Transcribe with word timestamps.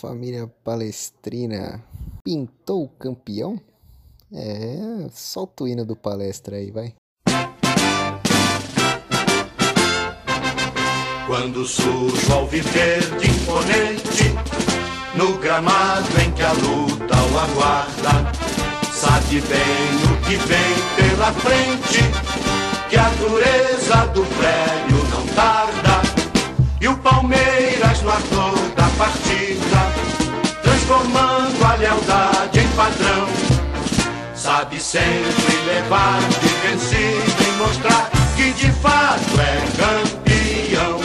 Família 0.00 0.50
palestrina, 0.64 1.84
pintou 2.24 2.84
o 2.84 2.88
campeão? 2.88 3.60
É, 4.32 5.06
solta 5.12 5.64
o 5.64 5.68
hino 5.68 5.84
do 5.84 5.94
palestra 5.94 6.56
aí, 6.56 6.70
vai. 6.70 6.94
Quando 11.26 11.66
surge 11.66 12.32
ao 12.32 12.46
viver 12.46 13.02
de 13.18 13.28
imponente, 13.28 14.24
no 15.16 15.36
gramado 15.36 16.18
em 16.18 16.32
que 16.32 16.42
a 16.44 16.52
luta 16.52 17.16
o 17.34 17.38
aguarda, 17.38 18.32
sabe 18.94 19.42
bem 19.42 19.96
o 20.06 20.20
que 20.24 20.36
vem 20.36 20.76
pela 20.96 21.30
frente, 21.34 22.00
que 22.88 22.96
a 22.96 23.10
dureza 23.10 24.06
do 24.14 24.24
prédio 24.24 24.96
não 25.10 25.26
tarda, 25.34 26.00
e 26.80 26.88
o 26.88 26.96
Palmeiras 26.96 28.00
no 28.00 28.10
ator 28.10 28.56
da 28.74 28.88
partida, 28.96 29.89
transformando 30.90 31.64
a 31.64 31.74
lealdade 31.76 32.58
em 32.58 32.68
padrão, 32.70 33.28
sabe 34.34 34.80
sempre 34.80 35.56
levar 35.64 36.18
de 36.20 36.48
vencido 36.66 37.48
e 37.48 37.52
mostrar 37.58 38.10
que 38.36 38.50
de 38.52 38.72
fato 38.72 39.40
é 39.40 39.60
campeão. 39.76 41.00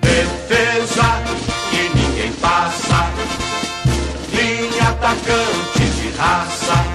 Defesa 0.00 1.20
que 1.70 1.90
ninguém 1.94 2.32
passa, 2.40 3.10
linha 4.32 4.88
atacante 4.88 5.84
de 5.84 6.16
raça, 6.16 6.89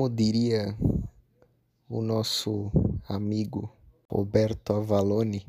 Como 0.00 0.08
diria 0.08 0.74
o 1.86 2.00
nosso 2.00 2.72
amigo 3.06 3.70
Roberto 4.08 4.72
Avalone, 4.72 5.46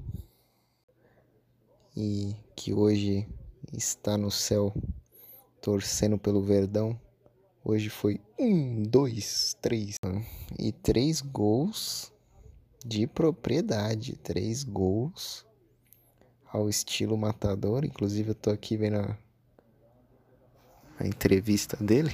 e 1.95 2.35
que 2.53 2.73
hoje 2.73 3.25
está 3.71 4.17
no 4.17 4.29
céu 4.29 4.73
torcendo 5.61 6.17
pelo 6.17 6.41
Verdão. 6.41 6.99
Hoje 7.63 7.89
foi 7.89 8.19
um, 8.37 8.83
dois, 8.83 9.55
três 9.61 9.95
e 10.59 10.73
três 10.73 11.21
gols 11.21 12.11
de 12.85 13.07
propriedade, 13.07 14.17
três 14.17 14.65
gols 14.65 15.45
ao 16.51 16.67
estilo 16.67 17.17
matador. 17.17 17.85
Inclusive 17.85 18.31
eu 18.31 18.35
tô 18.35 18.49
aqui 18.49 18.75
vendo 18.75 18.97
a, 18.97 19.17
a 20.99 21.07
entrevista 21.07 21.77
dele. 21.77 22.11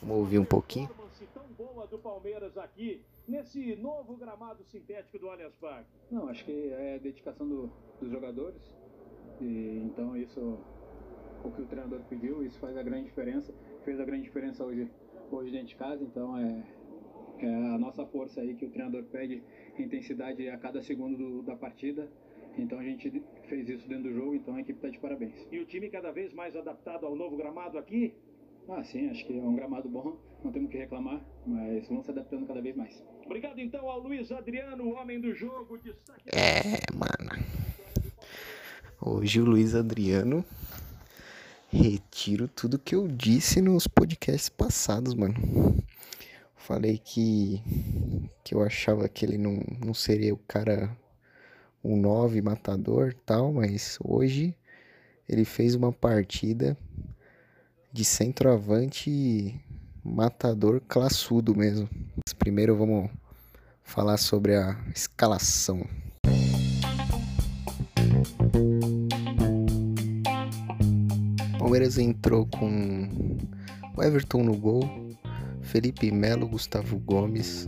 Vamos 0.00 0.16
ouvir 0.18 0.38
um 0.38 0.44
pouquinho. 0.44 0.88
tão 1.34 1.44
boa 1.56 1.86
do 1.86 1.98
Palmeiras 1.98 2.56
aqui 2.56 3.02
nesse 3.26 3.74
novo 3.76 4.16
gramado 4.16 4.64
sintético 4.64 5.18
do 5.18 5.28
Allianz 5.28 5.54
Parque. 5.56 5.88
Não, 6.10 6.28
acho 6.28 6.44
que 6.44 6.52
é 6.70 6.94
a 6.94 6.98
dedicação 6.98 7.48
do- 7.48 7.70
dos 8.00 8.10
jogadores. 8.10 8.60
E 9.40 9.82
então 9.84 10.16
isso 10.16 10.58
o 11.44 11.50
que 11.50 11.62
o 11.62 11.66
treinador 11.66 12.00
pediu, 12.08 12.44
isso 12.44 12.58
faz 12.58 12.76
a 12.76 12.82
grande 12.82 13.04
diferença. 13.06 13.52
Fez 13.84 13.98
a 14.00 14.04
grande 14.04 14.22
diferença 14.24 14.64
hoje, 14.64 14.90
hoje 15.30 15.50
dentro 15.50 15.68
de 15.68 15.76
casa, 15.76 16.02
então 16.02 16.36
é, 16.36 16.64
é 17.40 17.46
a 17.74 17.78
nossa 17.78 18.04
força 18.06 18.40
aí 18.40 18.54
que 18.54 18.64
o 18.64 18.70
treinador 18.70 19.04
pede 19.04 19.42
intensidade 19.78 20.48
a 20.48 20.56
cada 20.58 20.80
segundo 20.82 21.16
do- 21.16 21.42
da 21.42 21.56
partida. 21.56 22.08
Então 22.56 22.78
a 22.78 22.82
gente 22.82 23.22
fez 23.48 23.68
isso 23.68 23.88
dentro 23.88 24.04
do 24.04 24.12
jogo, 24.12 24.34
então 24.34 24.54
a 24.54 24.60
equipe 24.60 24.78
está 24.78 24.88
de 24.88 24.98
parabéns. 24.98 25.46
E 25.52 25.58
o 25.60 25.66
time 25.66 25.88
cada 25.90 26.10
vez 26.10 26.32
mais 26.32 26.56
adaptado 26.56 27.04
ao 27.06 27.14
novo 27.14 27.36
gramado 27.36 27.78
aqui. 27.78 28.14
Ah, 28.70 28.84
sim, 28.84 29.08
acho 29.08 29.24
que 29.24 29.32
é 29.32 29.42
um 29.42 29.54
gramado 29.54 29.88
bom, 29.88 30.18
não 30.44 30.52
temos 30.52 30.70
que 30.70 30.76
reclamar, 30.76 31.24
mas 31.46 31.88
vamos 31.88 32.04
se 32.04 32.10
adaptando 32.10 32.46
cada 32.46 32.60
vez 32.60 32.76
mais. 32.76 33.02
Obrigado 33.24 33.58
então 33.58 33.88
ao 33.88 33.98
Luiz 33.98 34.30
Adriano, 34.30 34.84
o 34.84 34.92
homem 34.92 35.18
do 35.18 35.34
jogo. 35.34 35.78
Destaque 35.78 36.22
É, 36.26 36.76
mano. 36.94 37.42
Hoje 39.00 39.40
o 39.40 39.44
Luiz 39.46 39.74
Adriano 39.74 40.44
retiro 41.70 42.46
tudo 42.46 42.78
que 42.78 42.94
eu 42.94 43.08
disse 43.08 43.62
nos 43.62 43.86
podcasts 43.86 44.50
passados, 44.50 45.14
mano. 45.14 45.34
Falei 46.54 46.98
que 46.98 47.62
que 48.44 48.54
eu 48.54 48.62
achava 48.62 49.08
que 49.08 49.24
ele 49.24 49.38
não, 49.38 49.62
não 49.82 49.94
seria 49.94 50.34
o 50.34 50.38
cara 50.46 50.94
um 51.82 51.96
9 51.96 52.42
matador, 52.42 53.14
tal, 53.24 53.50
mas 53.50 53.98
hoje 54.04 54.54
ele 55.26 55.46
fez 55.46 55.74
uma 55.74 55.90
partida 55.90 56.76
de 57.98 58.04
centroavante 58.04 59.60
matador 60.04 60.80
classudo 60.86 61.52
mesmo. 61.52 61.88
Mas 62.14 62.32
primeiro 62.32 62.76
vamos 62.76 63.10
falar 63.82 64.16
sobre 64.18 64.54
a 64.54 64.80
escalação. 64.94 65.84
Palmeiras 71.58 71.98
entrou 71.98 72.46
com 72.46 73.08
o 73.96 74.00
Everton 74.00 74.44
no 74.44 74.56
gol, 74.56 74.88
Felipe 75.62 76.12
Melo, 76.12 76.46
Gustavo 76.46 77.00
Gomes, 77.00 77.66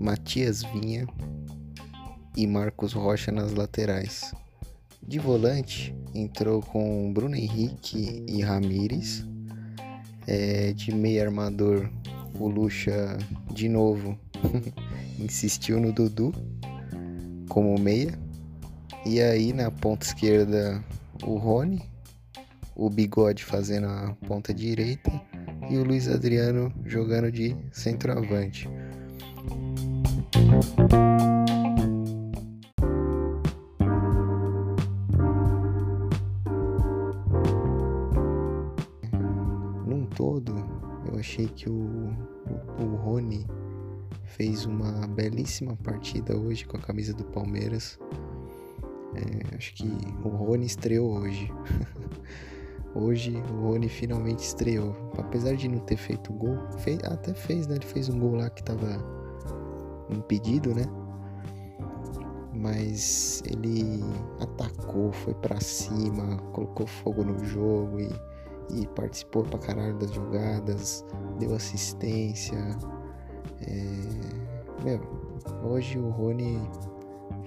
Matias 0.00 0.64
Vinha 0.64 1.06
e 2.36 2.44
Marcos 2.44 2.92
Rocha 2.92 3.30
nas 3.30 3.52
laterais. 3.52 4.34
De 5.06 5.18
volante 5.18 5.94
entrou 6.14 6.62
com 6.62 7.12
Bruno 7.12 7.36
Henrique 7.36 8.24
e 8.28 8.42
Ramires. 8.42 9.26
É, 10.26 10.72
de 10.72 10.94
meio 10.94 11.22
armador, 11.22 11.90
o 12.38 12.48
Lucha 12.48 13.18
de 13.52 13.68
novo 13.68 14.16
insistiu 15.18 15.80
no 15.80 15.92
Dudu 15.92 16.32
como 17.48 17.78
meia. 17.78 18.18
E 19.04 19.20
aí 19.20 19.52
na 19.52 19.70
ponta 19.70 20.06
esquerda 20.06 20.82
o 21.24 21.36
Rony, 21.36 21.82
o 22.76 22.88
Bigode 22.88 23.44
fazendo 23.44 23.88
a 23.88 24.16
ponta 24.26 24.54
direita 24.54 25.10
e 25.68 25.76
o 25.76 25.84
Luiz 25.84 26.08
Adriano 26.08 26.72
jogando 26.84 27.30
de 27.30 27.56
centroavante. 27.72 28.68
Belíssima 45.52 45.76
partida 45.76 46.34
hoje 46.34 46.64
com 46.64 46.78
a 46.78 46.80
camisa 46.80 47.12
do 47.12 47.24
Palmeiras. 47.24 47.98
É, 49.14 49.56
acho 49.56 49.74
que 49.74 49.86
o 50.24 50.28
Rony 50.28 50.64
estreou 50.64 51.18
hoje. 51.18 51.52
hoje 52.96 53.36
o 53.52 53.60
Rony 53.60 53.86
finalmente 53.86 54.38
estreou. 54.38 54.96
Apesar 55.18 55.54
de 55.54 55.68
não 55.68 55.80
ter 55.80 55.98
feito 55.98 56.32
gol, 56.32 56.56
fez, 56.78 56.98
até 57.04 57.34
fez, 57.34 57.66
né? 57.66 57.74
Ele 57.74 57.84
fez 57.84 58.08
um 58.08 58.18
gol 58.18 58.36
lá 58.36 58.48
que 58.48 58.62
tava 58.62 58.98
impedido, 60.08 60.74
né? 60.74 60.84
Mas 62.54 63.42
ele 63.44 64.02
atacou, 64.40 65.12
foi 65.12 65.34
pra 65.34 65.60
cima, 65.60 66.38
colocou 66.54 66.86
fogo 66.86 67.24
no 67.24 67.44
jogo 67.44 68.00
e, 68.00 68.08
e 68.70 68.86
participou 68.94 69.42
pra 69.42 69.58
caralho 69.58 69.98
das 69.98 70.12
jogadas, 70.12 71.04
deu 71.38 71.54
assistência. 71.54 72.56
É, 73.60 74.82
Meu, 74.82 75.21
hoje 75.62 75.98
o 75.98 76.08
Rony 76.10 76.58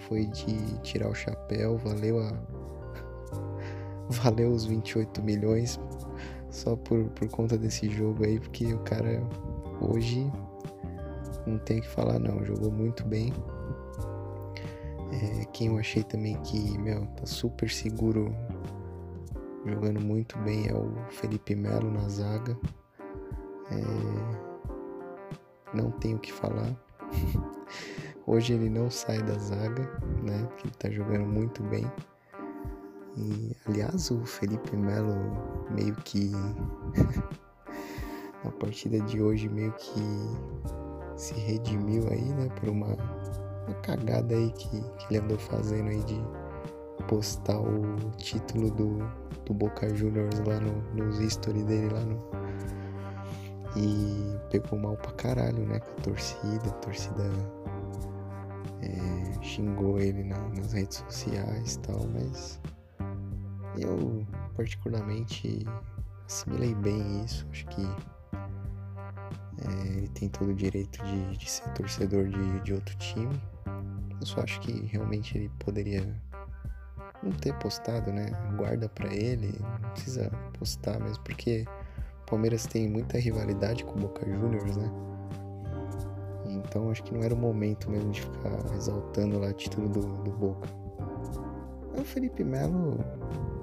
foi 0.08 0.26
de 0.28 0.56
tirar 0.80 1.10
o 1.10 1.16
chapéu, 1.16 1.78
valeu 1.78 2.20
a. 2.20 2.32
valeu 4.10 4.52
os 4.52 4.66
28 4.66 5.22
milhões 5.24 5.80
só 6.56 6.76
por, 6.76 7.06
por 7.10 7.28
conta 7.30 7.58
desse 7.58 7.90
jogo 7.90 8.24
aí, 8.24 8.40
porque 8.40 8.74
o 8.74 8.80
cara 8.80 9.22
hoje 9.82 10.32
não 11.46 11.58
tem 11.60 11.80
o 11.80 11.82
que 11.82 11.90
falar 11.90 12.18
não, 12.20 12.44
jogou 12.46 12.72
muito 12.72 13.06
bem. 13.06 13.34
É, 15.12 15.46
quem 15.46 15.68
eu 15.68 15.78
achei 15.78 16.04
também 16.04 16.36
que, 16.42 16.78
meu, 16.80 17.06
tá 17.08 17.26
super 17.26 17.70
seguro, 17.70 18.36
jogando 19.66 20.02
muito 20.02 20.38
bem 20.40 20.68
é 20.68 20.74
o 20.74 20.92
Felipe 21.10 21.56
Melo 21.56 21.92
na 21.92 22.08
zaga. 22.10 22.58
É, 23.72 23.82
não 25.76 25.92
tenho 25.92 26.18
o 26.18 26.20
que 26.20 26.32
falar. 26.32 26.76
Hoje 28.28 28.54
ele 28.54 28.70
não 28.70 28.90
sai 28.90 29.22
da 29.22 29.38
zaga, 29.38 29.84
né? 30.24 30.46
Porque 30.50 30.68
ele 30.68 30.76
tá 30.80 30.90
jogando 30.90 31.26
muito 31.26 31.62
bem. 31.64 31.86
E 33.18 33.56
aliás, 33.66 34.12
o 34.12 34.26
Felipe 34.26 34.76
Melo 34.76 35.16
meio 35.72 35.96
que 36.04 36.32
na 38.44 38.52
partida 38.52 39.00
de 39.02 39.22
hoje 39.22 39.48
meio 39.48 39.72
que 39.74 40.02
se 41.16 41.34
redimiu 41.34 42.08
aí, 42.10 42.26
né, 42.34 42.50
por 42.60 42.70
uma, 42.70 42.88
uma 43.68 43.76
cagada 43.82 44.36
aí 44.36 44.52
que, 44.52 44.70
que 44.70 45.06
ele 45.10 45.24
andou 45.24 45.38
fazendo 45.38 45.90
aí 45.90 46.04
de 46.04 46.22
postar 47.08 47.60
o 47.60 48.12
título 48.18 48.70
do, 48.72 48.98
do 49.46 49.54
Boca 49.54 49.94
Juniors 49.96 50.40
lá 50.40 50.60
no, 50.60 50.82
nos 50.94 51.18
stories 51.32 51.66
dele 51.66 51.94
lá 51.94 52.02
no. 52.02 52.45
E 53.76 54.40
pegou 54.50 54.80
mal 54.80 54.96
pra 54.96 55.12
caralho, 55.14 55.66
né? 55.66 55.80
Com 55.80 55.92
a 55.92 56.04
torcida. 56.04 56.70
A 56.70 56.74
torcida 56.74 57.24
é, 58.82 59.44
xingou 59.44 60.00
ele 60.00 60.24
na, 60.24 60.38
nas 60.50 60.74
redes 60.74 61.04
sociais 61.08 61.76
e 61.76 61.80
tal, 61.80 62.08
mas 62.08 62.60
eu 63.78 64.26
particularmente 64.56 65.66
assimilei 66.28 66.74
bem 66.76 67.24
isso. 67.24 67.48
Acho 67.52 67.66
que 67.68 67.82
é, 69.68 69.88
ele 69.98 70.08
tem 70.10 70.30
todo 70.30 70.52
o 70.52 70.56
direito 70.56 71.04
de, 71.04 71.38
de 71.38 71.50
ser 71.50 71.68
torcedor 71.74 72.28
de, 72.28 72.60
de 72.62 72.74
outro 72.74 72.96
time. 72.98 73.42
Eu 74.20 74.26
só 74.26 74.42
acho 74.42 74.60
que 74.62 74.72
realmente 74.86 75.38
ele 75.38 75.52
poderia 75.60 76.02
não 77.22 77.32
ter 77.32 77.54
postado, 77.56 78.12
né? 78.12 78.28
Guarda 78.56 78.88
para 78.90 79.14
ele, 79.14 79.60
não 79.82 79.90
precisa 79.92 80.30
postar 80.58 81.00
mesmo, 81.00 81.24
porque 81.24 81.66
o 82.26 82.30
Palmeiras 82.32 82.66
tem 82.66 82.90
muita 82.90 83.20
rivalidade 83.20 83.86
com 83.86 83.92
o 83.92 84.02
Boca 84.02 84.26
Juniors, 84.26 84.76
né? 84.76 84.92
Então 86.48 86.90
acho 86.90 87.04
que 87.04 87.14
não 87.14 87.22
era 87.22 87.36
o 87.36 87.38
momento 87.38 87.90
mesmo 87.90 88.12
de 88.12 88.22
ficar 88.22 88.52
exaltando 88.76 89.40
lá 89.40 89.50
o 89.50 89.54
título 89.54 89.88
do, 89.88 90.02
do 90.24 90.32
Boca. 90.32 90.68
o 91.96 92.04
Felipe 92.04 92.44
Melo, 92.44 92.98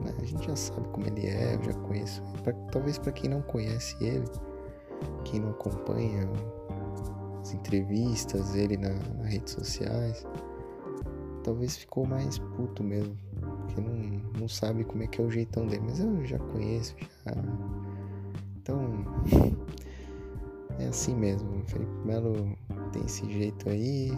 né, 0.00 0.14
a 0.16 0.24
gente 0.24 0.46
já 0.46 0.54
sabe 0.54 0.86
como 0.88 1.06
ele 1.06 1.26
é, 1.26 1.56
eu 1.56 1.62
já 1.64 1.74
conheço. 1.74 2.22
Pra, 2.44 2.52
talvez 2.70 2.98
para 2.98 3.10
quem 3.10 3.28
não 3.28 3.42
conhece 3.42 3.96
ele, 4.00 4.30
quem 5.24 5.40
não 5.40 5.50
acompanha 5.50 6.28
as 7.40 7.52
entrevistas, 7.52 8.54
ele 8.54 8.76
na, 8.76 8.90
nas 9.18 9.26
redes 9.26 9.54
sociais, 9.54 10.24
talvez 11.42 11.76
ficou 11.76 12.06
mais 12.06 12.38
puto 12.38 12.84
mesmo 12.84 13.16
que 13.68 13.80
não, 13.80 14.20
não 14.38 14.48
sabe 14.48 14.84
como 14.84 15.02
é 15.02 15.06
que 15.08 15.20
é 15.20 15.24
o 15.24 15.30
jeitão 15.30 15.66
dele, 15.66 15.82
mas 15.84 15.98
eu 15.98 16.24
já 16.24 16.38
conheço, 16.38 16.94
já. 17.26 17.34
Então, 18.62 19.04
é 20.78 20.86
assim 20.86 21.14
mesmo. 21.14 21.62
Felipe 21.66 21.92
Melo 22.04 22.56
tem 22.92 23.04
esse 23.04 23.28
jeito 23.30 23.68
aí, 23.68 24.12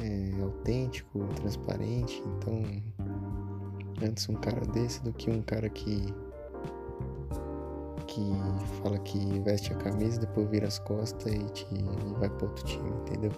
é 0.00 0.42
autêntico, 0.42 1.26
transparente, 1.34 2.22
então 2.26 2.62
antes 4.02 4.28
um 4.28 4.34
cara 4.34 4.60
desse 4.66 5.02
do 5.02 5.12
que 5.12 5.30
um 5.30 5.42
cara 5.42 5.68
que 5.68 6.14
que 8.06 8.22
fala 8.82 8.98
que 9.00 9.38
veste 9.40 9.72
a 9.72 9.76
camisa, 9.76 10.20
depois 10.20 10.48
vira 10.48 10.66
as 10.66 10.78
costas 10.78 11.32
e, 11.32 11.44
te, 11.50 11.66
e 11.72 12.14
vai 12.18 12.30
para 12.30 12.46
outro 12.46 12.64
time, 12.64 12.88
entendeu? 12.90 13.30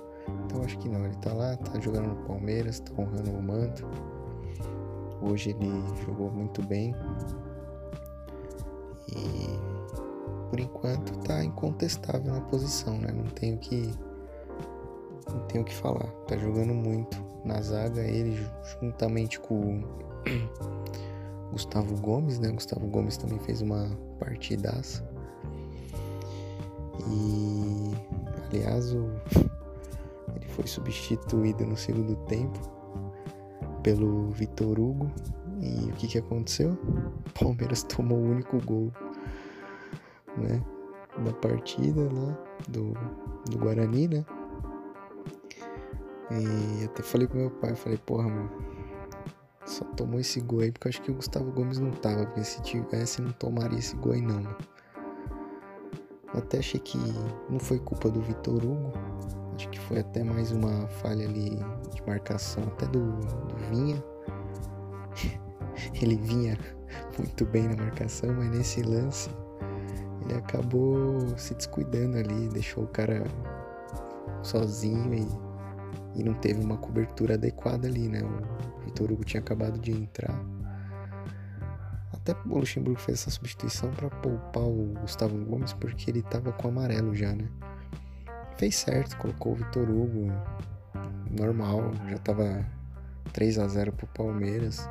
Então 0.44 0.62
acho 0.62 0.78
que 0.78 0.88
não, 0.88 1.04
ele 1.04 1.16
tá 1.16 1.32
lá, 1.32 1.56
tá 1.56 1.80
jogando 1.80 2.08
no 2.08 2.16
Palmeiras, 2.26 2.78
tá 2.80 2.92
honrando 2.96 3.30
o 3.30 3.42
manto. 3.42 3.86
Hoje 5.22 5.50
ele 5.50 5.70
jogou 6.06 6.30
muito 6.30 6.62
bem. 6.62 6.94
E 9.08 9.59
por 10.50 10.58
enquanto 10.58 11.16
tá 11.20 11.42
incontestável 11.44 12.34
na 12.34 12.40
posição, 12.42 12.98
né? 12.98 13.12
Não 13.12 13.24
tenho 13.26 13.56
que 13.56 13.88
não 15.30 15.46
tenho 15.46 15.64
que 15.64 15.72
falar. 15.72 16.08
Tá 16.26 16.36
jogando 16.36 16.74
muito 16.74 17.24
na 17.44 17.62
zaga 17.62 18.02
ele 18.02 18.36
juntamente 18.80 19.38
com 19.38 19.78
o 19.78 21.50
Gustavo 21.52 21.96
Gomes, 22.00 22.40
né? 22.40 22.50
Gustavo 22.50 22.86
Gomes 22.88 23.16
também 23.16 23.38
fez 23.38 23.62
uma 23.62 23.88
partidaça. 24.18 25.08
E 27.08 27.94
aliás, 28.50 28.92
o... 28.92 29.08
ele 30.34 30.48
foi 30.48 30.66
substituído 30.66 31.64
no 31.64 31.76
segundo 31.76 32.16
tempo 32.26 32.58
pelo 33.82 34.30
Vitor 34.30 34.78
Hugo. 34.78 35.10
E 35.60 35.90
o 35.90 35.92
que, 35.92 36.08
que 36.08 36.18
aconteceu? 36.18 36.76
O 37.30 37.44
Palmeiras 37.44 37.82
tomou 37.84 38.18
o 38.18 38.30
único 38.32 38.60
gol 38.66 38.92
né, 40.36 40.62
da 41.24 41.32
partida 41.32 42.02
lá 42.02 42.38
do, 42.68 42.92
do 43.50 43.58
Guarani, 43.58 44.08
né? 44.08 44.24
E 46.30 46.84
até 46.84 47.02
falei 47.02 47.26
com 47.26 47.36
meu 47.36 47.50
pai, 47.50 47.74
falei, 47.74 47.98
porra, 47.98 48.28
mano, 48.28 48.50
só 49.64 49.84
tomou 49.96 50.20
esse 50.20 50.40
gol 50.40 50.60
aí 50.60 50.70
porque 50.70 50.86
eu 50.86 50.90
acho 50.90 51.02
que 51.02 51.10
o 51.10 51.14
Gustavo 51.14 51.50
Gomes 51.50 51.78
não 51.78 51.90
tava, 51.90 52.24
porque 52.26 52.44
se 52.44 52.62
tivesse 52.62 53.20
não 53.20 53.32
tomaria 53.32 53.78
esse 53.78 53.96
gol 53.96 54.12
aí 54.12 54.22
não, 54.22 54.36
mano. 54.36 54.56
Até 56.32 56.58
achei 56.58 56.78
que 56.78 56.98
não 57.48 57.58
foi 57.58 57.80
culpa 57.80 58.08
do 58.08 58.20
Vitor 58.20 58.64
Hugo, 58.64 58.92
Acho 59.60 59.68
que 59.68 59.78
foi 59.78 59.98
até 59.98 60.24
mais 60.24 60.52
uma 60.52 60.88
falha 60.88 61.28
ali 61.28 61.50
de 61.92 62.02
marcação 62.06 62.62
até 62.64 62.86
do, 62.86 63.12
do 63.12 63.56
Vinha. 63.68 64.02
ele 66.00 66.16
vinha 66.16 66.58
muito 67.18 67.44
bem 67.44 67.68
na 67.68 67.76
marcação, 67.76 68.32
mas 68.32 68.48
nesse 68.48 68.80
lance 68.80 69.28
ele 70.22 70.34
acabou 70.34 71.36
se 71.36 71.54
descuidando 71.54 72.18
ali, 72.18 72.48
deixou 72.48 72.84
o 72.84 72.88
cara 72.88 73.24
sozinho 74.42 75.14
e, 75.14 76.20
e 76.20 76.24
não 76.24 76.34
teve 76.34 76.62
uma 76.62 76.76
cobertura 76.76 77.34
adequada 77.34 77.86
ali, 77.86 78.08
né? 78.08 78.20
O 78.22 78.84
Vitor 78.84 79.12
Hugo 79.12 79.24
tinha 79.24 79.40
acabado 79.40 79.78
de 79.78 79.92
entrar. 79.92 80.38
Até 82.12 82.36
o 82.46 82.58
Luxemburgo 82.58 83.00
fez 83.00 83.20
essa 83.20 83.30
substituição 83.30 83.90
para 83.92 84.10
poupar 84.10 84.64
o 84.64 84.94
Gustavo 85.00 85.36
Gomes 85.44 85.72
porque 85.72 86.10
ele 86.10 86.22
tava 86.22 86.52
com 86.52 86.68
amarelo 86.68 87.14
já, 87.14 87.34
né? 87.34 87.48
fez 88.60 88.76
certo, 88.76 89.16
colocou 89.16 89.52
o 89.52 89.54
Vitor 89.54 89.88
Hugo 89.88 90.30
normal, 91.30 91.92
já 92.10 92.18
tava 92.18 92.66
3 93.32 93.58
a 93.58 93.66
0 93.66 93.90
pro 93.90 94.06
Palmeiras. 94.08 94.86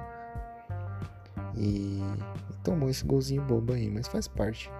E, 1.56 2.01
e 2.50 2.56
tomou 2.63 2.89
esse 2.89 3.06
golzinho 3.06 3.44
bobo 3.44 3.74
aí, 3.74 3.88
mas 3.88 4.08
faz 4.08 4.27
parte. 4.27 4.72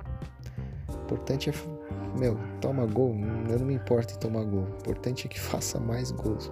Importante 1.10 1.50
é, 1.50 1.54
meu, 2.20 2.38
toma 2.62 2.86
gol, 2.86 3.16
eu 3.50 3.58
não 3.58 3.66
me 3.66 3.74
importo 3.74 4.14
em 4.14 4.18
tomar 4.18 4.44
gol. 4.44 4.62
O 4.62 4.82
importante 4.82 5.26
é 5.26 5.30
que 5.30 5.40
faça 5.42 5.80
mais 5.80 6.12
gols 6.12 6.52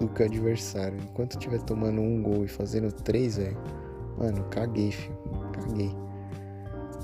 do 0.00 0.08
que 0.08 0.22
o 0.22 0.26
adversário. 0.26 0.98
Enquanto 0.98 1.38
tiver 1.38 1.62
tomando 1.62 2.00
um 2.00 2.20
gol 2.20 2.44
e 2.44 2.48
fazendo 2.48 2.90
três, 2.90 3.36
velho, 3.36 3.56
mano, 4.18 4.42
caguei, 4.50 4.90
filho, 4.90 5.16
caguei. 5.52 5.94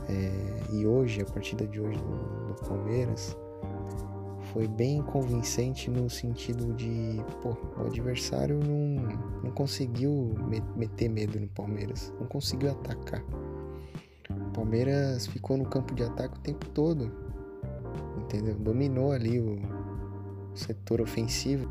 É, 0.09 0.75
e 0.75 0.85
hoje, 0.85 1.23
a 1.23 1.25
partida 1.25 1.65
de 1.69 1.81
hoje 1.81 1.99
do, 1.99 2.53
do 2.53 2.55
Palmeiras, 2.67 3.37
foi 4.53 4.67
bem 4.67 5.01
convincente 5.03 5.89
no 5.89 6.11
sentido 6.11 6.75
de, 6.75 7.25
pô, 7.43 7.57
o 7.81 7.87
adversário 7.87 8.59
não, 8.59 9.41
não 9.45 9.51
conseguiu 9.53 10.35
meter 10.77 11.09
medo 11.09 11.39
no 11.39 11.47
Palmeiras, 11.47 12.13
não 12.19 12.27
conseguiu 12.27 12.73
atacar. 12.73 13.25
Palmeiras 14.53 15.27
ficou 15.27 15.57
no 15.57 15.65
campo 15.65 15.95
de 15.95 16.03
ataque 16.03 16.37
o 16.37 16.41
tempo 16.41 16.69
todo, 16.71 17.11
entendeu? 18.19 18.55
Dominou 18.55 19.13
ali 19.13 19.41
o 19.41 19.59
setor 20.55 21.01
ofensivo. 21.01 21.69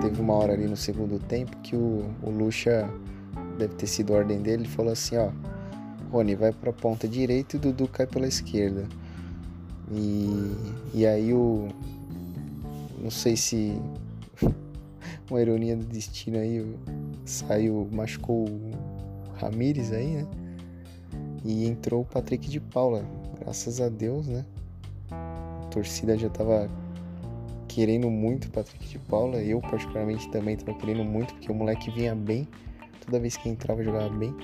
Teve 0.00 0.20
uma 0.20 0.34
hora 0.34 0.52
ali 0.52 0.66
no 0.66 0.76
segundo 0.76 1.18
tempo 1.18 1.56
que 1.58 1.74
o, 1.74 2.04
o 2.22 2.30
Lucha 2.30 2.88
deve 3.58 3.74
ter 3.74 3.86
sido 3.86 4.12
ordem 4.12 4.42
dele, 4.42 4.64
ele 4.64 4.68
falou 4.68 4.92
assim, 4.92 5.16
ó, 5.16 5.30
Rony, 6.10 6.34
vai 6.34 6.52
pra 6.52 6.72
ponta 6.72 7.08
direita 7.08 7.56
e 7.56 7.58
o 7.58 7.62
Dudu 7.62 7.88
cai 7.88 8.06
pela 8.06 8.26
esquerda. 8.26 8.86
E, 9.90 10.52
e 10.94 11.06
aí 11.06 11.32
o. 11.32 11.68
Não 13.00 13.10
sei 13.10 13.36
se. 13.36 13.76
Uma 15.30 15.40
ironia 15.40 15.76
do 15.76 15.84
destino 15.84 16.38
aí, 16.38 16.64
saiu, 17.24 17.88
machucou 17.90 18.46
o 18.46 18.70
Ramires 19.36 19.92
aí, 19.92 20.16
né? 20.16 20.26
E 21.44 21.66
entrou 21.66 22.02
o 22.02 22.04
Patrick 22.04 22.48
de 22.48 22.60
Paula. 22.60 23.04
Graças 23.40 23.80
a 23.80 23.88
Deus, 23.88 24.26
né? 24.28 24.44
A 25.10 25.66
torcida 25.70 26.16
já 26.16 26.28
tava 26.28 26.70
querendo 27.68 28.10
muito 28.10 28.46
o 28.46 28.50
Patrick 28.50 28.86
de 28.86 28.98
Paula. 28.98 29.36
Eu, 29.42 29.60
particularmente, 29.60 30.30
também 30.30 30.56
tava 30.56 30.76
querendo 30.78 31.04
muito, 31.04 31.34
porque 31.34 31.50
o 31.50 31.54
moleque 31.54 31.90
vinha 31.90 32.14
bem. 32.14 32.48
Toda 33.04 33.20
vez 33.20 33.36
que 33.36 33.48
entrava, 33.48 33.82
jogava 33.82 34.08
bem. 34.08 34.34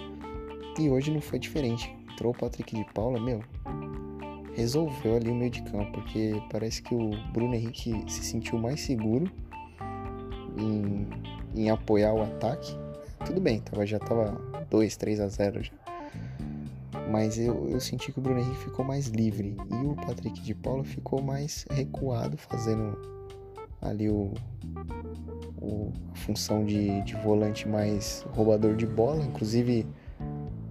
E 0.78 0.90
hoje 0.90 1.10
não 1.10 1.20
foi 1.20 1.38
diferente. 1.38 1.94
Entrou 2.12 2.32
o 2.32 2.36
Patrick 2.36 2.74
de 2.74 2.84
Paula, 2.92 3.18
meu, 3.18 3.42
resolveu 4.54 5.16
ali 5.16 5.30
o 5.30 5.34
meio 5.34 5.50
de 5.50 5.62
campo, 5.62 5.92
porque 5.92 6.34
parece 6.50 6.82
que 6.82 6.94
o 6.94 7.10
Bruno 7.32 7.54
Henrique 7.54 8.04
se 8.08 8.22
sentiu 8.22 8.58
mais 8.58 8.80
seguro 8.80 9.30
em, 10.58 11.06
em 11.54 11.70
apoiar 11.70 12.12
o 12.14 12.22
ataque. 12.22 12.76
Tudo 13.24 13.40
bem, 13.40 13.60
tava, 13.60 13.86
já 13.86 13.98
tava 13.98 14.40
2, 14.70 14.96
3 14.96 15.20
a 15.20 15.28
0 15.28 15.62
já. 15.62 15.72
Mas 17.10 17.38
eu, 17.38 17.68
eu 17.68 17.80
senti 17.80 18.12
que 18.12 18.18
o 18.18 18.22
Bruno 18.22 18.40
Henrique 18.40 18.64
ficou 18.64 18.84
mais 18.84 19.08
livre 19.08 19.56
e 19.70 19.86
o 19.86 19.94
Patrick 19.96 20.40
de 20.40 20.54
Paula 20.54 20.84
ficou 20.84 21.20
mais 21.20 21.66
recuado, 21.70 22.36
fazendo 22.36 22.96
ali 23.82 24.08
o, 24.08 24.32
o 25.60 25.92
a 26.12 26.16
função 26.16 26.64
de, 26.64 27.02
de 27.02 27.14
volante 27.16 27.68
mais 27.68 28.24
roubador 28.30 28.76
de 28.76 28.86
bola. 28.86 29.22
Inclusive 29.22 29.86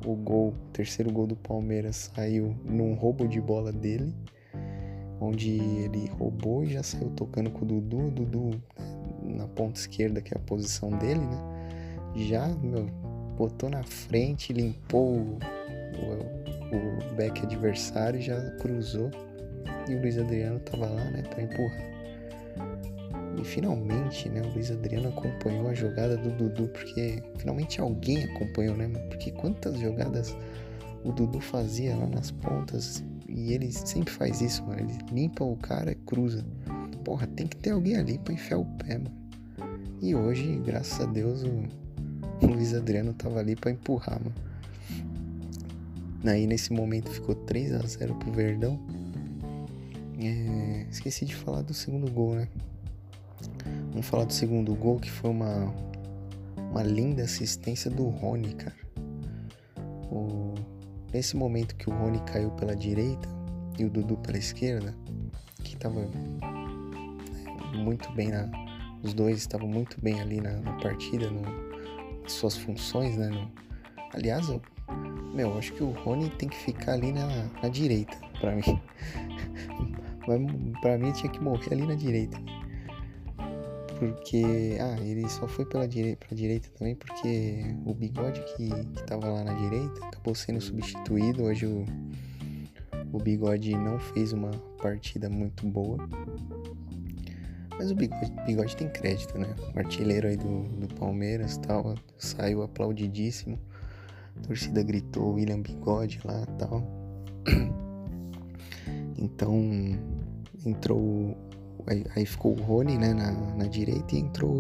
o 0.06 0.16
gol, 0.16 0.50
o 0.50 0.72
terceiro 0.72 1.12
gol 1.12 1.28
do 1.28 1.36
Palmeiras 1.36 2.12
saiu 2.16 2.56
num 2.64 2.94
roubo 2.94 3.28
de 3.28 3.42
bola 3.42 3.72
dele, 3.72 4.14
onde 5.20 5.52
ele 5.52 6.08
roubou 6.08 6.64
e 6.64 6.68
já 6.68 6.84
saiu 6.84 7.10
tocando 7.12 7.50
com 7.50 7.66
o 7.66 7.68
Dudu, 7.68 8.08
o 8.08 8.12
Dudu 8.12 8.64
na 9.30 9.48
ponta 9.48 9.80
esquerda, 9.80 10.22
que 10.22 10.34
é 10.34 10.38
a 10.38 10.42
posição 10.42 10.90
dele, 10.90 11.22
né? 11.22 11.38
Já, 12.16 12.48
meu, 12.48 12.86
botou 13.38 13.70
na 13.70 13.84
frente, 13.84 14.52
limpou 14.52 15.18
o, 15.18 15.38
o, 15.96 17.12
o 17.12 17.16
back 17.16 17.46
adversário, 17.46 18.22
já 18.22 18.40
cruzou 18.58 19.10
e 19.88 19.96
o 19.96 20.02
Luiz 20.02 20.18
Adriano 20.18 20.60
tava 20.60 20.88
lá, 20.88 21.04
né, 21.06 21.24
para 21.24 21.44
empurrar. 21.44 21.90
E 23.38 23.44
finalmente, 23.46 24.28
né, 24.28 24.42
o 24.42 24.54
Luiz 24.54 24.70
Adriano 24.70 25.10
acompanhou 25.10 25.70
a 25.70 25.74
jogada 25.74 26.18
do 26.18 26.30
Dudu, 26.32 26.68
porque 26.70 27.24
finalmente 27.38 27.80
alguém 27.80 28.26
acompanhou, 28.26 28.76
né? 28.76 28.90
Porque 29.10 29.32
quantas 29.32 29.80
jogadas 29.80 30.36
o 31.06 31.12
Dudu 31.14 31.40
fazia 31.40 31.96
lá 31.96 32.08
nas 32.08 32.32
pontas 32.32 33.04
e 33.30 33.54
ele 33.54 33.72
sempre 33.72 34.12
faz 34.12 34.42
isso, 34.42 34.66
mano. 34.66 34.82
Ele 34.82 34.98
limpa 35.12 35.44
o 35.44 35.56
cara 35.56 35.92
e 35.92 35.96
cruza. 35.96 36.46
Porra, 37.10 37.26
tem 37.26 37.48
que 37.48 37.56
ter 37.56 37.72
alguém 37.72 37.98
ali 37.98 38.20
pra 38.20 38.36
enfiar 38.36 38.60
o 38.60 38.66
pé, 38.66 39.00
mano. 39.00 39.12
E 40.00 40.14
hoje, 40.14 40.62
graças 40.64 41.02
a 41.02 41.12
Deus, 41.12 41.42
o, 41.42 41.64
Luiz 42.46 42.76
Adriano 42.76 43.16
tava 43.16 43.40
ali 43.40 43.56
para 43.56 43.72
empurrar, 43.72 44.22
mano. 44.22 44.36
Aí 46.24 46.46
nesse 46.46 46.72
momento 46.72 47.10
ficou 47.10 47.34
3 47.34 47.74
a 47.74 47.80
0 47.80 48.14
pro 48.14 48.32
Verdão. 48.32 48.80
É, 50.20 50.86
esqueci 50.92 51.26
de 51.26 51.36
falar 51.36 51.64
do 51.64 51.74
segundo 51.74 52.12
gol, 52.12 52.36
né? 52.36 52.48
Vamos 53.90 54.06
falar 54.06 54.26
do 54.26 54.34
segundo 54.34 54.76
gol, 54.76 55.00
que 55.00 55.10
foi 55.10 55.32
uma, 55.32 55.74
uma 56.58 56.84
linda 56.84 57.24
assistência 57.24 57.90
do 57.90 58.08
Rony, 58.08 58.54
cara. 58.54 58.76
O, 60.12 60.54
nesse 61.12 61.36
momento 61.36 61.76
que 61.76 61.90
o 61.90 61.92
Rony 61.92 62.20
caiu 62.20 62.52
pela 62.52 62.76
direita 62.76 63.28
e 63.80 63.84
o 63.84 63.90
Dudu 63.90 64.16
pela 64.18 64.38
esquerda, 64.38 64.94
que 65.64 65.76
tava 65.76 66.08
muito 67.76 68.12
bem 68.12 68.30
na. 68.30 68.50
Os 69.02 69.14
dois 69.14 69.38
estavam 69.38 69.68
muito 69.68 70.00
bem 70.02 70.20
ali 70.20 70.42
na, 70.42 70.52
na 70.60 70.74
partida, 70.74 71.30
no, 71.30 71.42
nas 72.22 72.34
suas 72.34 72.58
funções, 72.58 73.16
né? 73.18 73.30
No, 73.30 73.50
aliás, 74.14 74.50
eu, 74.50 74.62
meu, 75.34 75.58
acho 75.58 75.74
que 75.74 75.84
o 75.84 75.92
Rony 75.92 76.30
tem 76.32 76.50
que 76.50 76.58
ficar 76.58 76.94
ali 76.94 77.12
na, 77.12 77.28
na 77.62 77.70
direita, 77.70 78.18
para 78.40 78.56
mim. 78.56 78.62
Mas 80.28 80.82
pra 80.82 80.98
mim 80.98 81.12
tinha 81.14 81.32
que 81.32 81.40
morrer 81.42 81.74
ali 81.74 81.88
na 81.88 81.96
direita 81.96 82.38
porque 84.00 84.78
ah, 84.80 84.98
ele 85.02 85.30
só 85.30 85.46
foi 85.46 85.66
pela 85.66 85.86
direita, 85.86 86.26
pra 86.26 86.36
direita 86.36 86.70
também 86.78 86.96
porque 86.96 87.76
o 87.86 87.94
bigode 87.94 88.42
que, 88.56 88.70
que 88.70 89.04
tava 89.04 89.28
lá 89.28 89.44
na 89.44 89.54
direita 89.54 90.06
acabou 90.06 90.34
sendo 90.34 90.62
substituído. 90.62 91.44
Hoje 91.44 91.66
o, 91.66 91.86
o 93.12 93.18
bigode 93.20 93.76
não 93.76 94.00
fez 94.00 94.32
uma 94.32 94.52
partida 94.82 95.30
muito 95.30 95.68
boa. 95.68 95.98
Mas 97.80 97.90
o 97.90 97.96
bigode, 97.96 98.32
bigode 98.46 98.76
tem 98.76 98.88
crédito, 98.90 99.40
né? 99.40 99.48
O 99.74 99.80
artilheiro 99.80 100.28
aí 100.28 100.38
do, 100.38 100.64
do 100.64 100.94
Palmeiras 100.96 101.58
tal, 101.58 101.96
saiu 102.18 102.62
aplaudidíssimo. 102.62 103.58
A 104.38 104.48
torcida 104.48 104.84
gritou 104.84 105.34
William 105.34 105.62
Bigode 105.62 106.20
lá 106.24 106.46
tal. 106.58 106.84
Então 109.22 109.54
entrou 110.66 111.36
Aí, 111.90 112.06
aí 112.16 112.26
ficou 112.26 112.52
o 112.52 112.62
Rony 112.62 112.98
né, 113.00 113.14
na, 113.14 113.32
na 113.32 113.66
direita 113.66 114.16
e 114.16 114.20
entrou 114.20 114.52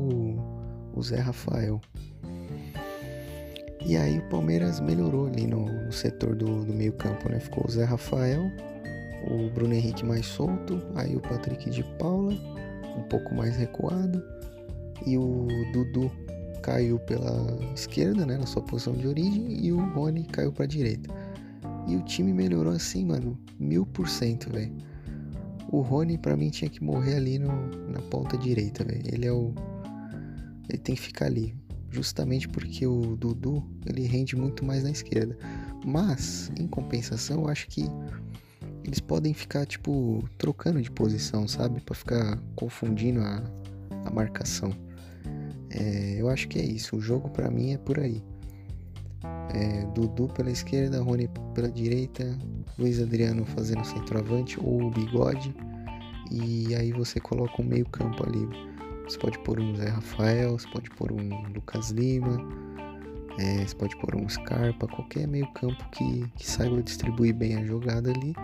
o, 0.95 1.01
Zé 1.01 1.19
Rafael. 1.19 1.79
E 3.85 3.95
aí 3.95 4.17
o 4.17 4.29
Palmeiras 4.29 4.79
melhorou 4.79 5.27
ali 5.27 5.45
no, 5.45 5.65
no 5.65 5.91
setor 5.91 6.35
do, 6.35 6.65
do 6.65 6.73
meio 6.73 6.93
campo, 6.93 7.29
né? 7.29 7.39
Ficou 7.39 7.65
o 7.65 7.71
Zé 7.71 7.83
Rafael, 7.83 8.51
o 9.29 9.49
Bruno 9.51 9.73
Henrique 9.75 10.03
mais 10.03 10.25
solto, 10.25 10.81
aí 10.95 11.15
o 11.15 11.21
Patrick 11.21 11.69
de 11.69 11.83
Paula, 11.97 12.33
um 13.00 13.03
pouco 13.03 13.34
mais 13.34 13.56
recuado, 13.56 14.24
e 15.06 15.18
o 15.18 15.48
Dudu 15.74 16.12
caiu 16.62 17.00
pela 17.00 17.58
esquerda, 17.74 18.25
né? 18.25 18.38
Na 18.38 18.46
sua 18.46 18.62
posição 18.62 18.94
de 18.94 19.08
origem, 19.08 19.65
e 19.65 19.72
o 19.72 19.79
Rony 19.94 20.24
caiu 20.25 20.51
pra 20.51 20.65
direita. 20.65 21.13
E 21.88 21.96
o 21.96 22.03
time 22.03 22.34
melhorou 22.34 22.74
assim, 22.74 23.06
mano, 23.06 23.38
mil 23.60 23.86
por 23.86 24.08
cento, 24.08 24.51
velho. 24.51 24.74
O 25.72 25.82
Rony, 25.82 26.18
para 26.18 26.36
mim, 26.36 26.50
tinha 26.50 26.70
que 26.70 26.84
morrer 26.84 27.15
ali 27.15 27.39
no, 27.39 27.51
na 27.89 28.01
ponta 28.10 28.38
direita, 28.38 28.84
velho. 28.84 29.03
Ele 29.06 29.25
é 29.25 29.32
o. 29.32 29.53
Ele 30.68 30.77
tem 30.77 30.96
que 30.96 31.01
ficar 31.01 31.25
ali. 31.25 31.56
Justamente 31.91 32.48
porque 32.48 32.86
o 32.86 33.15
Dudu 33.15 33.63
ele 33.86 34.06
rende 34.06 34.36
muito 34.36 34.63
mais 34.63 34.84
na 34.84 34.91
esquerda. 34.91 35.38
Mas, 35.86 36.51
em 36.60 36.68
compensação, 36.68 37.41
eu 37.41 37.48
acho 37.48 37.68
que 37.68 37.86
eles 38.83 39.00
podem 39.00 39.33
ficar, 39.33 39.65
tipo, 39.65 40.24
trocando 40.38 40.81
de 40.81 40.89
posição, 40.89 41.48
sabe? 41.48 41.81
para 41.81 41.95
ficar 41.95 42.39
confundindo 42.55 43.21
a, 43.21 43.43
a 44.05 44.12
marcação. 44.12 44.74
É, 45.69 46.15
eu 46.19 46.29
acho 46.29 46.48
que 46.48 46.59
é 46.59 46.63
isso. 46.63 46.95
O 46.95 47.01
jogo 47.01 47.29
para 47.29 47.50
mim 47.50 47.74
é 47.74 47.77
por 47.77 48.00
aí. 48.00 48.24
É, 49.53 49.86
Dudu 49.93 50.27
pela 50.27 50.50
esquerda, 50.50 51.01
Rony 51.01 51.29
pela 51.53 51.69
direita, 51.69 52.38
Luiz 52.77 53.01
Adriano 53.01 53.45
fazendo 53.45 53.83
centroavante 53.83 54.59
ou 54.59 54.83
o 54.83 54.91
bigode. 54.91 55.53
E 56.31 56.74
aí 56.75 56.91
você 56.91 57.19
coloca 57.19 57.62
um 57.62 57.65
meio 57.65 57.86
campo 57.89 58.24
ali. 58.25 58.48
Você 59.03 59.17
pode 59.17 59.39
pôr 59.39 59.59
um 59.59 59.75
Zé 59.75 59.89
Rafael, 59.89 60.57
você 60.57 60.67
pode 60.69 60.89
pôr 60.91 61.12
um 61.12 61.29
Lucas 61.53 61.89
Lima, 61.89 62.38
é, 63.39 63.65
você 63.65 63.75
pode 63.75 63.98
pôr 63.98 64.15
um 64.15 64.29
Scarpa, 64.29 64.88
qualquer 64.88 65.27
meio 65.27 65.48
campo 65.53 65.83
que, 65.89 66.27
que 66.36 66.48
saiba 66.48 66.81
distribuir 66.83 67.33
bem 67.33 67.55
a 67.55 67.65
jogada 67.65 68.12
ali. 68.12 68.36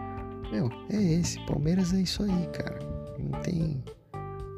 Meu, 0.56 0.70
é 0.90 1.04
esse. 1.04 1.38
Palmeiras 1.46 1.94
é 1.94 2.00
isso 2.00 2.24
aí, 2.24 2.48
cara. 2.54 2.80
Não 3.20 3.42
tem, 3.42 3.84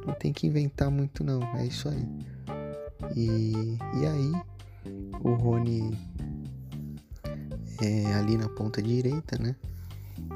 não 0.05 0.13
tem 0.13 0.31
que 0.31 0.45
inventar 0.45 0.91
muito 0.91 1.23
não. 1.23 1.41
É 1.55 1.65
isso 1.65 1.89
aí. 1.89 2.07
E, 3.15 3.79
e 3.99 4.05
aí 4.05 4.31
o 5.23 5.33
Rony 5.33 5.97
é, 7.81 8.13
ali 8.13 8.37
na 8.37 8.47
ponta 8.47 8.79
direita, 8.79 9.41
né? 9.41 9.55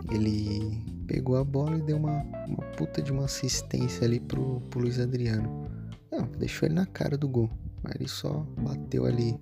Ele 0.10 0.84
pegou 1.06 1.38
a 1.38 1.44
bola 1.44 1.78
e 1.78 1.82
deu 1.84 1.98
uma, 1.98 2.24
uma 2.48 2.64
puta 2.76 3.00
de 3.00 3.12
uma 3.12 3.26
assistência 3.26 4.04
ali 4.04 4.20
pro, 4.20 4.62
pro 4.62 4.80
Luiz 4.80 5.00
Adriano. 5.00 5.70
Não, 6.12 6.24
deixou 6.40 6.68
ele 6.68 6.74
na 6.74 6.88
cara 6.88 7.16
do 7.16 7.30
gol. 7.30 7.52
Mas 7.84 7.94
ele 7.94 8.08
só 8.08 8.48
bateu 8.58 9.06
ali 9.06 9.40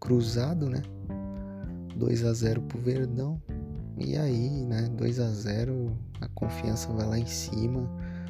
cruzado, 0.00 0.68
né? 0.68 0.82
2 1.94 2.24
a 2.24 2.32
0 2.32 2.62
pro 2.62 2.80
Verdão. 2.80 3.40
E 4.04 4.16
aí, 4.16 4.50
né? 4.64 4.88
2 4.96 5.20
a 5.20 5.28
0 5.28 5.96
a 6.20 6.26
confiança 6.34 6.92
vai 6.92 7.06
lá 7.06 7.18
em 7.18 7.26
cima, 7.26 7.88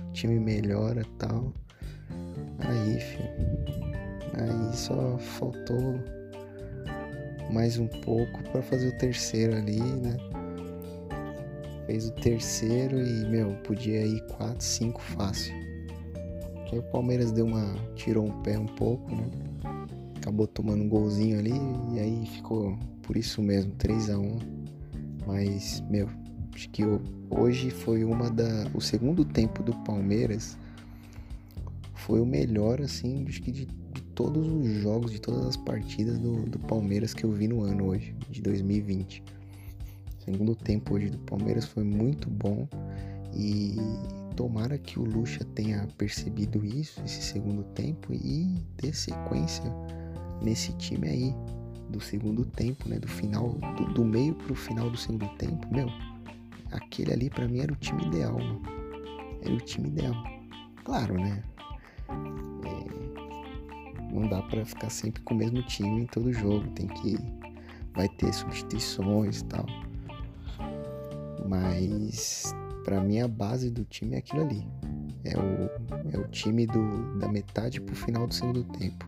o 0.09 0.13
time 0.13 0.39
melhora 0.39 1.03
tal. 1.19 1.51
Aí, 2.59 3.01
filho. 3.01 3.31
Aí 4.35 4.77
só 4.77 5.17
faltou 5.17 5.99
mais 7.51 7.79
um 7.79 7.87
pouco 7.87 8.43
para 8.51 8.61
fazer 8.63 8.89
o 8.89 8.99
terceiro 8.99 9.57
ali, 9.57 9.81
né? 9.81 10.15
Fez 11.87 12.07
o 12.07 12.13
terceiro 12.13 13.01
e, 13.01 13.25
meu, 13.31 13.55
podia 13.65 14.05
ir 14.05 14.21
4, 14.27 14.63
5 14.63 15.01
fácil. 15.01 15.55
Aí 16.71 16.79
o 16.79 16.83
Palmeiras 16.83 17.33
deu 17.33 17.47
uma. 17.47 17.75
tirou 17.95 18.27
um 18.27 18.43
pé 18.43 18.59
um 18.59 18.67
pouco, 18.67 19.11
né? 19.11 19.25
Acabou 20.19 20.47
tomando 20.47 20.85
um 20.85 20.89
golzinho 20.89 21.39
ali 21.39 21.55
e 21.95 21.99
aí 21.99 22.27
ficou 22.27 22.79
por 23.03 23.17
isso 23.17 23.41
mesmo, 23.41 23.73
3 23.73 24.11
a 24.11 24.19
1 24.19 24.62
Mas, 25.27 25.83
meu, 25.89 26.09
acho 26.55 26.69
que 26.71 26.83
hoje 27.31 27.71
foi 27.71 28.05
uma 28.05 28.31
da. 28.31 28.67
O 28.75 28.81
segundo 28.81 29.25
tempo 29.25 29.63
do 29.63 29.75
Palmeiras 29.85 30.59
foi 31.95 32.21
o 32.21 32.27
melhor, 32.27 32.81
assim, 32.81 33.25
acho 33.29 33.41
que 33.43 33.53
de 33.53 33.67
todos 34.15 34.47
os 34.47 34.83
jogos, 34.83 35.13
de 35.13 35.21
todas 35.21 35.47
as 35.47 35.57
partidas 35.57 36.19
do, 36.19 36.45
do 36.45 36.59
Palmeiras 36.59 37.15
que 37.15 37.25
eu 37.25 37.33
vi 37.33 37.49
no 37.49 37.63
ano 37.63 37.87
hoje, 37.87 38.15
de 38.31 38.43
2020. 38.43 39.23
O 40.19 40.25
segundo 40.25 40.55
tempo 40.55 40.95
hoje 40.95 41.11
do 41.11 41.19
Palmeiras 41.19 41.65
foi 41.65 41.85
muito 41.85 42.29
bom 42.29 42.69
e 43.35 43.77
tomara 44.37 44.79
que 44.79 44.99
o 44.99 45.05
Lucha 45.05 45.45
tenha 45.55 45.87
percebido 45.97 46.65
isso, 46.65 47.01
esse 47.05 47.23
segundo 47.23 47.65
tempo, 47.65 48.13
e 48.13 48.55
dê 48.77 48.93
sequência 48.93 49.65
nesse 50.43 50.73
time 50.75 51.09
aí 51.09 51.35
do 51.93 52.01
segundo 52.01 52.45
tempo, 52.45 52.89
né? 52.89 52.99
Do 52.99 53.07
final, 53.07 53.51
do, 53.77 53.85
do 53.93 54.05
meio 54.05 54.35
pro 54.35 54.55
final 54.55 54.91
do 54.91 54.97
segundo 54.97 55.29
tempo, 55.37 55.67
meu. 55.71 55.89
Aquele 56.73 57.13
ali 57.13 57.31
para 57.31 57.47
mim 57.47 57.61
era 57.61 57.73
o 57.73 57.77
time 57.77 58.05
ideal, 58.07 58.39
mano. 58.39 58.63
Era 59.43 59.55
o 59.55 59.61
time 59.61 59.89
ideal. 59.89 60.15
Claro, 60.85 61.15
né? 61.15 61.43
Não 64.13 64.29
dá 64.29 64.43
para 64.43 64.65
ficar 64.65 64.91
sempre 64.91 65.23
com 65.23 65.35
o 65.35 65.37
mesmo 65.37 65.63
time 65.63 66.03
em 66.03 66.07
todo 66.07 66.33
jogo. 66.33 66.67
Tem 66.71 66.87
que. 66.87 67.17
Vai 67.95 68.09
ter 68.09 68.33
substituições 68.33 69.41
e 69.41 69.45
tal. 69.45 69.67
Mas 71.49 72.55
para 72.85 73.01
mim 73.01 73.21
a 73.21 73.29
base 73.29 73.71
do 73.71 73.85
time 73.85 74.17
é 74.17 74.19
aquilo 74.19 74.43
ali. 74.43 74.67
É 75.25 75.39
o, 75.39 76.15
é 76.15 76.19
o 76.19 76.29
time 76.29 76.67
do, 76.67 77.19
da 77.19 77.29
metade 77.29 77.81
pro 77.81 77.95
final 77.95 78.27
do 78.27 78.35
segundo 78.35 78.65
tempo. 78.65 79.07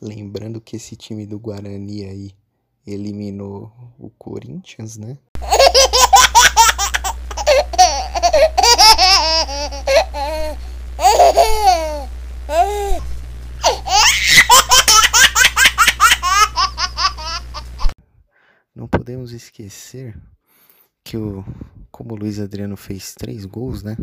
Lembrando 0.00 0.60
que 0.60 0.76
esse 0.76 0.96
time 0.96 1.26
do 1.26 1.38
Guarani 1.38 2.04
aí 2.04 2.32
eliminou 2.86 3.72
o 3.98 4.10
Corinthians, 4.10 4.96
né? 4.96 5.18
Não 18.74 18.86
podemos 18.86 19.32
esquecer 19.32 20.16
que 21.02 21.16
o 21.16 21.44
como 21.90 22.14
o 22.14 22.16
Luiz 22.16 22.38
Adriano 22.38 22.76
fez 22.76 23.14
três 23.14 23.44
gols, 23.44 23.82
né? 23.82 23.96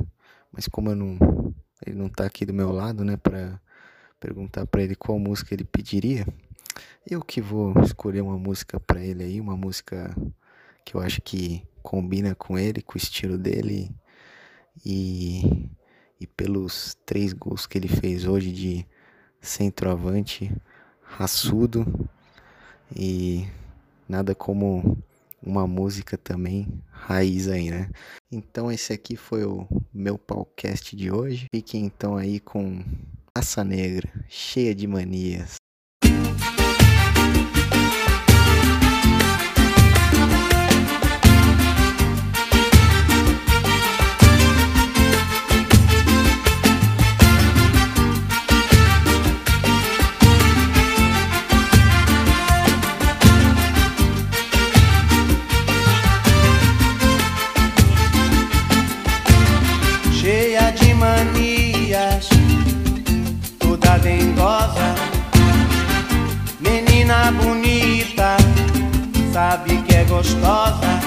Mas 0.51 0.67
como 0.67 0.89
eu 0.89 0.95
não 0.95 1.54
ele 1.85 1.95
não 1.95 2.09
tá 2.09 2.25
aqui 2.25 2.45
do 2.45 2.53
meu 2.53 2.71
lado, 2.71 3.03
né, 3.03 3.17
para 3.17 3.59
perguntar 4.19 4.65
para 4.67 4.83
ele 4.83 4.95
qual 4.95 5.17
música 5.19 5.53
ele 5.53 5.63
pediria, 5.63 6.25
eu 7.09 7.21
que 7.21 7.41
vou 7.41 7.73
escolher 7.83 8.21
uma 8.21 8.37
música 8.37 8.79
para 8.79 8.99
ele 8.99 9.23
aí, 9.23 9.41
uma 9.41 9.55
música 9.55 10.15
que 10.83 10.95
eu 10.95 11.01
acho 11.01 11.21
que 11.21 11.63
combina 11.81 12.35
com 12.35 12.57
ele, 12.57 12.81
com 12.81 12.95
o 12.95 12.97
estilo 12.97 13.37
dele 13.37 13.89
e 14.85 15.69
e 16.19 16.25
pelos 16.25 16.97
três 17.05 17.33
gols 17.33 17.65
que 17.65 17.77
ele 17.77 17.87
fez 17.87 18.25
hoje 18.25 18.51
de 18.51 18.87
centroavante, 19.41 20.51
raçudo 21.01 21.85
e 22.95 23.45
nada 24.07 24.33
como 24.33 24.97
uma 25.45 25.67
música 25.67 26.17
também 26.17 26.67
raiz 26.89 27.47
aí, 27.47 27.69
né? 27.69 27.89
Então 28.31 28.71
esse 28.71 28.91
aqui 28.91 29.15
foi 29.15 29.45
o 29.45 29.67
meu 29.93 30.17
podcast 30.17 30.95
de 30.95 31.11
hoje. 31.11 31.45
Fiquem 31.53 31.85
então 31.85 32.17
aí 32.17 32.39
com 32.39 32.83
Raça 33.37 33.63
Negra, 33.63 34.09
cheia 34.27 34.73
de 34.73 34.87
manias. 34.87 35.55
Manias, 60.95 62.29
toda 63.59 63.97
dengosa, 63.99 64.95
menina 66.59 67.31
bonita, 67.31 68.37
sabe 69.33 69.77
que 69.83 69.95
é 69.95 70.03
gostosa. 70.05 70.99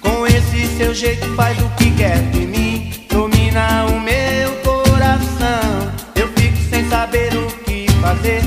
Com 0.00 0.26
esse 0.26 0.66
seu 0.76 0.94
jeito 0.94 1.26
faz 1.34 1.58
o 1.58 1.68
que 1.70 1.90
quer 1.92 2.18
de 2.30 2.46
mim, 2.46 2.92
domina 3.08 3.86
o 3.86 4.00
meu 4.00 4.50
coração. 4.62 5.92
Eu 6.14 6.28
fico 6.36 6.56
sem 6.70 6.88
saber 6.88 7.34
o 7.36 7.46
que 7.64 7.86
fazer, 8.00 8.42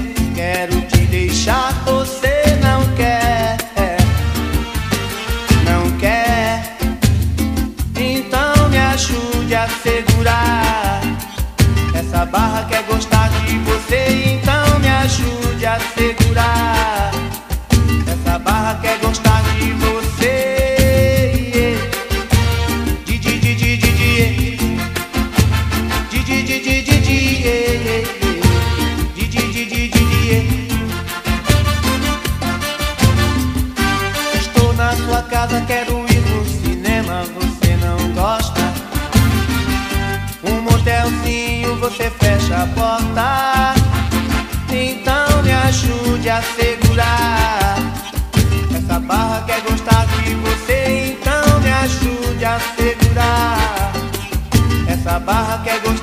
barra 12.33 12.65
quer 12.65 12.81
gostar 12.87 13.02
barra 55.23 55.57
quer 55.63 55.79
gostar? 55.79 56.02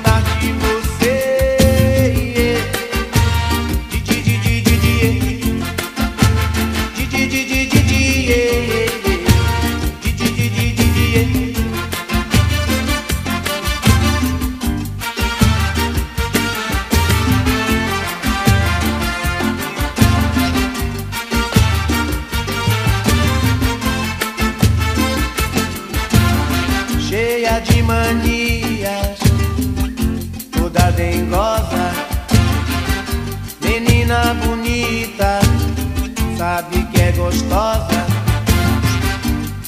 gostosa. 37.13 38.05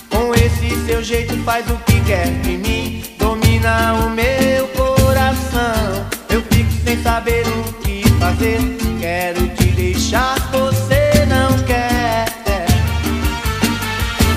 Com 0.10 0.34
esse 0.36 0.86
seu 0.86 1.04
jeito 1.04 1.36
faz 1.44 1.70
o 1.70 1.76
que 1.86 2.00
quer 2.02 2.28
de 2.42 2.58
mim, 2.58 3.04
domina 3.18 3.94
o 4.06 4.10
meu 4.10 4.68
coração. 4.70 6.06
Eu 6.30 6.42
fico 6.44 6.72
sem 6.86 7.02
saber 7.02 7.46
o 7.48 7.74
que 7.82 8.04
fazer, 8.20 8.60
quero 9.00 9.48
te 9.56 9.66
deixar, 9.66 10.36
você 10.52 11.26
não 11.28 11.58
quer. 11.64 12.26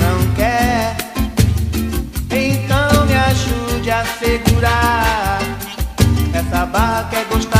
Não 0.01 0.35
quer, 0.35 0.97
então 2.31 3.07
me 3.07 3.15
ajude 3.15 3.91
a 3.91 4.05
segurar 4.05 5.41
essa 6.35 6.67
barra 6.67 7.09
que 7.11 7.17
é 7.17 7.25
gostosa. 7.25 7.56